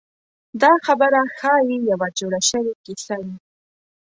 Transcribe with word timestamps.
دا 0.61 0.71
خبره 0.85 1.21
ښایي 1.37 1.77
یوه 1.91 2.07
جوړه 2.19 2.39
شوې 2.49 2.73
کیسه 2.85 3.15
وي. 3.23 3.35